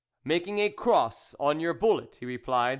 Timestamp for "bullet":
1.75-2.15